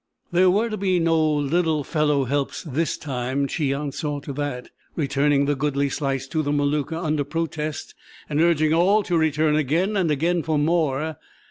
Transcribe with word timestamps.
There 0.31 0.49
were 0.49 0.67
to 0.67 0.77
be 0.77 0.97
no 0.97 1.31
"little 1.31 1.83
fellow 1.83 2.25
helps" 2.25 2.63
this 2.63 2.97
time. 2.97 3.45
Cheon 3.45 3.93
saw 3.93 4.19
to 4.21 4.33
that, 4.33 4.71
returning 4.95 5.45
the 5.45 5.53
goodly 5.55 5.89
slice 5.89 6.25
to 6.29 6.41
the 6.41 6.51
Maluka 6.51 6.97
under 6.97 7.23
protest, 7.23 7.93
and 8.27 8.41
urging 8.41 8.73
all 8.73 9.03
to 9.03 9.15
return 9.15 9.55
again 9.55 9.95
and 9.95 10.09
again 10.09 10.41
for 10.41 10.57
more. 10.57 11.17